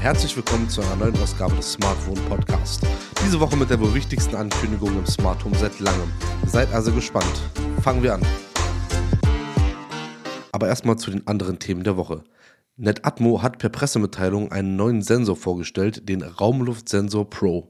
[0.00, 2.86] Herzlich willkommen zu einer neuen Ausgabe des Smartphone Podcast.
[3.26, 6.12] Diese Woche mit der wohl wichtigsten Ankündigung im Smart Home seit langem.
[6.46, 7.42] Seid also gespannt.
[7.82, 8.22] Fangen wir an.
[10.52, 12.22] Aber erstmal zu den anderen Themen der Woche.
[12.76, 17.68] NetAtmo hat per Pressemitteilung einen neuen Sensor vorgestellt, den Raumluftsensor Pro.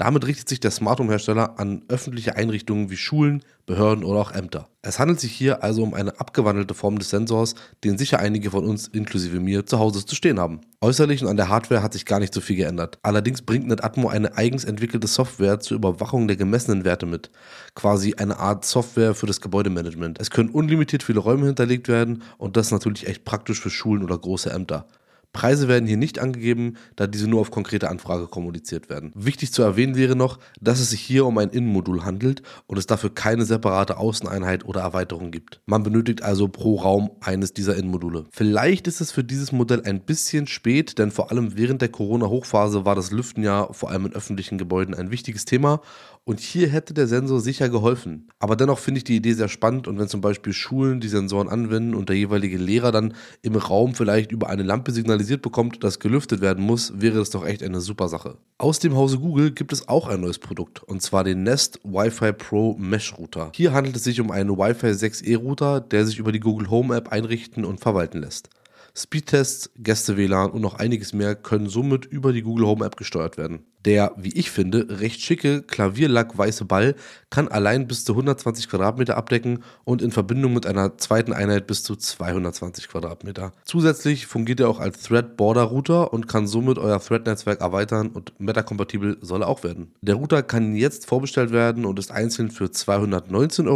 [0.00, 4.32] Damit richtet sich der Smart Home Hersteller an öffentliche Einrichtungen wie Schulen, Behörden oder auch
[4.32, 4.66] Ämter.
[4.80, 7.54] Es handelt sich hier also um eine abgewandelte Form des Sensors,
[7.84, 10.62] den sicher einige von uns inklusive mir zu Hause zu stehen haben.
[10.80, 12.98] Äußerlich und an der Hardware hat sich gar nicht so viel geändert.
[13.02, 17.30] Allerdings bringt NetAtmo eine eigens entwickelte Software zur Überwachung der gemessenen Werte mit.
[17.74, 20.18] Quasi eine Art Software für das Gebäudemanagement.
[20.18, 24.02] Es können unlimitiert viele Räume hinterlegt werden und das ist natürlich echt praktisch für Schulen
[24.02, 24.86] oder große Ämter.
[25.32, 29.12] Preise werden hier nicht angegeben, da diese nur auf konkrete Anfrage kommuniziert werden.
[29.14, 32.86] Wichtig zu erwähnen wäre noch, dass es sich hier um ein Innenmodul handelt und es
[32.86, 35.60] dafür keine separate Außeneinheit oder Erweiterung gibt.
[35.66, 38.24] Man benötigt also pro Raum eines dieser Innenmodule.
[38.32, 42.84] Vielleicht ist es für dieses Modell ein bisschen spät, denn vor allem während der Corona-Hochphase
[42.84, 45.80] war das Lüften ja vor allem in öffentlichen Gebäuden ein wichtiges Thema
[46.24, 48.28] und hier hätte der Sensor sicher geholfen.
[48.38, 51.48] Aber dennoch finde ich die Idee sehr spannend und wenn zum Beispiel Schulen die Sensoren
[51.48, 55.98] anwenden und der jeweilige Lehrer dann im Raum vielleicht über eine Lampe signalisiert bekommt, dass
[55.98, 58.36] gelüftet werden muss, wäre das doch echt eine super Sache.
[58.58, 62.32] Aus dem Hause Google gibt es auch ein neues Produkt und zwar den Nest Wi-Fi
[62.32, 63.52] Pro Mesh Router.
[63.54, 66.94] Hier handelt es sich um einen Wi-Fi 6E Router, der sich über die Google Home
[66.96, 68.50] App einrichten und verwalten lässt.
[68.94, 73.64] Speedtests, Gäste-WLAN und noch einiges mehr können somit über die Google Home App gesteuert werden.
[73.84, 76.94] Der, wie ich finde, recht schicke Klavierlack-weiße Ball
[77.30, 81.82] kann allein bis zu 120 Quadratmeter abdecken und in Verbindung mit einer zweiten Einheit bis
[81.82, 83.52] zu 220 Quadratmeter.
[83.64, 89.42] Zusätzlich fungiert er auch als Thread-Border-Router und kann somit euer Thread-Netzwerk erweitern und Meta-kompatibel soll
[89.42, 89.92] er auch werden.
[90.02, 93.66] Der Router kann jetzt vorbestellt werden und ist einzeln für 219,99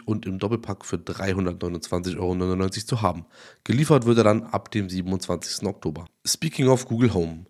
[0.00, 3.24] Euro und im Doppelpack für 329,99 Euro zu haben.
[3.64, 5.66] Geliefert wird er dann ab dem 27.
[5.66, 6.06] Oktober.
[6.26, 7.46] Speaking of Google Home.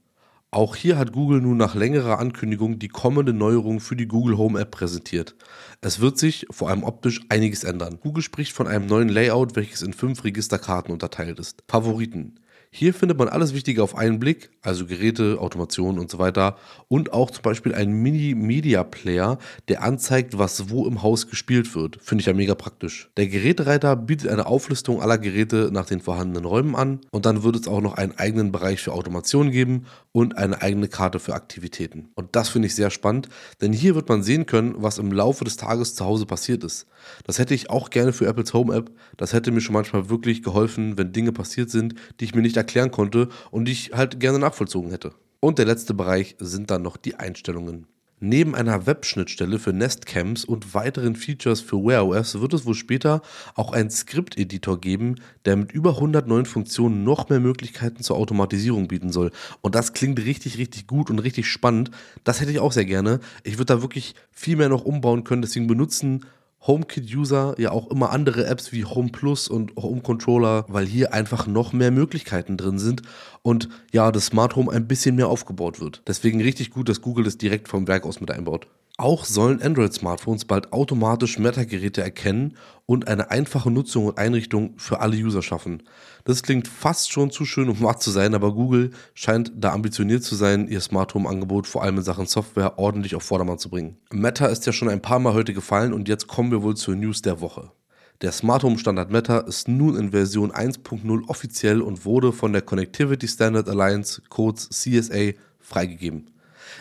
[0.51, 4.61] Auch hier hat Google nun nach längerer Ankündigung die kommende Neuerung für die Google Home
[4.61, 5.35] App präsentiert.
[5.81, 7.99] Es wird sich, vor allem optisch, einiges ändern.
[8.01, 11.65] Google spricht von einem neuen Layout, welches in fünf Registerkarten unterteilt ist.
[11.67, 12.39] Favoriten.
[12.77, 16.57] Hier findet man alles Wichtige auf einen Blick, also Geräte, Automation und so weiter.
[16.89, 21.99] Und auch zum Beispiel einen Mini-Media-Player, der anzeigt, was wo im Haus gespielt wird.
[22.03, 23.13] Finde ich ja mega praktisch.
[23.17, 26.99] Der Gerätereiter bietet eine Auflistung aller Geräte nach den vorhandenen Räumen an.
[27.13, 30.89] Und dann wird es auch noch einen eigenen Bereich für Automation geben und eine eigene
[30.89, 32.09] Karte für Aktivitäten.
[32.17, 33.29] Und das finde ich sehr spannend,
[33.61, 36.87] denn hier wird man sehen können, was im Laufe des Tages zu Hause passiert ist.
[37.25, 38.91] Das hätte ich auch gerne für Apples Home App.
[39.17, 42.57] Das hätte mir schon manchmal wirklich geholfen, wenn Dinge passiert sind, die ich mir nicht
[42.65, 45.13] erklären konnte und die ich halt gerne nachvollzogen hätte.
[45.41, 47.87] Und der letzte Bereich sind dann noch die Einstellungen.
[48.21, 53.21] Neben einer Webschnittstelle für Nestcams und weiteren Features für Wear OS wird es wohl später
[53.55, 58.89] auch einen Script-Editor geben, der mit über 100 neuen Funktionen noch mehr Möglichkeiten zur Automatisierung
[58.89, 59.31] bieten soll.
[59.61, 61.91] Und das klingt richtig, richtig gut und richtig spannend.
[62.23, 63.21] Das hätte ich auch sehr gerne.
[63.43, 66.25] Ich würde da wirklich viel mehr noch umbauen können, deswegen benutzen
[66.67, 71.47] HomeKit-User ja auch immer andere Apps wie Home Plus und Home Controller, weil hier einfach
[71.47, 73.03] noch mehr Möglichkeiten drin sind
[73.43, 76.03] und ja, das Smart Home ein bisschen mehr aufgebaut wird.
[76.07, 78.67] Deswegen richtig gut, dass Google das direkt vom Werk aus mit einbaut.
[78.97, 82.57] Auch sollen Android-Smartphones bald automatisch Meta-Geräte erkennen
[82.87, 85.83] und eine einfache Nutzung und Einrichtung für alle User schaffen.
[86.25, 90.23] Das klingt fast schon zu schön, um wahr zu sein, aber Google scheint da ambitioniert
[90.23, 93.97] zu sein, ihr Smart Home-Angebot vor allem in Sachen Software ordentlich auf Vordermann zu bringen.
[94.13, 96.95] Meta ist ja schon ein paar Mal heute gefallen und jetzt kommen wir wohl zur
[96.95, 97.73] News der Woche.
[98.21, 102.63] Der Smart Home Standard Meta ist nun in Version 1.0 offiziell und wurde von der
[102.63, 106.31] Connectivity Standard Alliance, kurz CSA, freigegeben.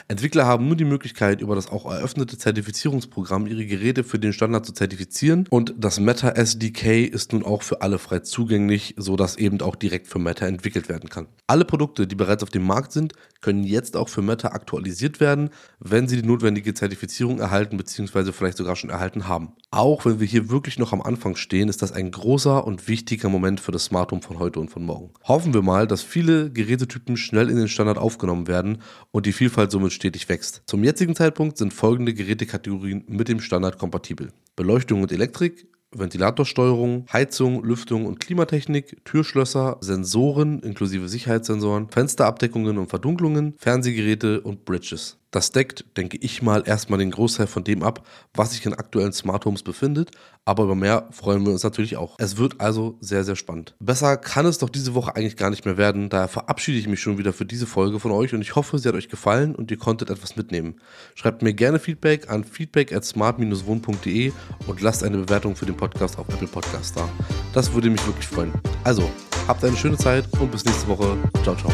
[0.08, 4.66] Entwickler haben nun die Möglichkeit, über das auch eröffnete Zertifizierungsprogramm ihre Geräte für den Standard
[4.66, 9.62] zu zertifizieren und das Meta SDK ist nun auch für alle frei zugänglich, sodass eben
[9.62, 11.28] auch direkt für Meta entwickelt werden kann.
[11.48, 15.50] Alle Produkte, die bereits auf dem Markt sind, können jetzt auch für Meta aktualisiert werden,
[15.80, 18.32] wenn sie die notwendige Zertifizierung erhalten bzw.
[18.32, 19.54] vielleicht sogar schon erhalten haben.
[19.72, 23.30] Auch wenn wir hier wirklich noch am Anfang stehen, ist das ein großer und wichtiger
[23.30, 25.12] Moment für das Smart Home von heute und von morgen.
[25.24, 28.82] Hoffen wir mal, dass viele Gerätetypen schnell in den Standard aufgenommen werden
[29.12, 30.62] und die Vielfalt somit stetig wächst.
[30.68, 34.32] Zum jetzigen Zeitpunkt sind folgende Gerätekategorien mit dem Standard kompatibel.
[34.56, 43.56] Beleuchtung und Elektrik, Ventilatorsteuerung, Heizung, Lüftung und Klimatechnik, Türschlösser, Sensoren inklusive Sicherheitssensoren, Fensterabdeckungen und Verdunklungen,
[43.58, 45.18] Fernsehgeräte und Bridges.
[45.34, 49.14] Das deckt, denke ich mal, erstmal den Großteil von dem ab, was sich in aktuellen
[49.14, 50.12] Smart Homes befindet,
[50.46, 52.18] aber über mehr freuen wir uns natürlich auch.
[52.20, 53.74] Es wird also sehr, sehr spannend.
[53.80, 57.02] Besser kann es doch diese Woche eigentlich gar nicht mehr werden, daher verabschiede ich mich
[57.02, 59.72] schon wieder für diese Folge von euch und ich hoffe, sie hat euch gefallen und
[59.72, 60.76] ihr konntet etwas mitnehmen.
[61.16, 64.32] Schreibt mir gerne Feedback an feedback at smart-wohn.de
[64.68, 67.10] und lasst eine Bewertung für den Podcast auf Apple Podcast da.
[67.54, 68.54] Das würde mich wirklich freuen.
[68.84, 69.10] Also,
[69.48, 71.18] habt eine schöne Zeit und bis nächste Woche.
[71.44, 71.74] Ciao, ciao.